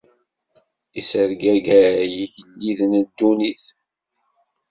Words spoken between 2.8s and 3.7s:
n ddunit.